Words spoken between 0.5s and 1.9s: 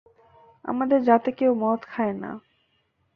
আমাদের জাতে কেউ মদ